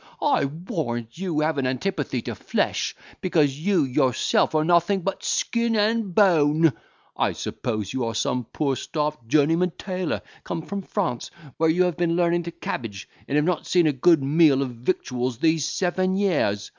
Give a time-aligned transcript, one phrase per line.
[0.23, 5.75] I warrant you have an antipathy to flesh, because you yourself are nothing but skin
[5.75, 6.73] and bone.
[7.15, 11.97] I suppose you are some poor starved journeyman tailor come from France, where you have
[11.97, 16.15] been learning to cabbage, and have not seen a good meal of victuals these seven
[16.15, 16.67] years.